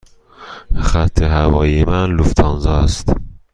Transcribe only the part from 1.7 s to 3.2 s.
من لوفتانزا است.